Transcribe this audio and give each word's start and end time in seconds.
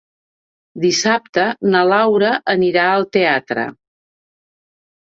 Dissabte 0.85 1.43
na 1.77 1.83
Laura 1.91 2.33
anirà 2.57 2.89
al 2.97 3.09
teatre. 3.19 3.71